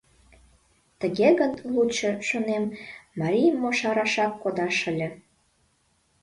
Тыге 0.99 1.29
гын, 1.39 1.51
лучо, 1.73 2.11
шонем, 2.27 2.63
Марий 3.19 3.51
Мошарашак 3.61 4.33
кодаш 4.41 4.77
ыле. 4.91 5.09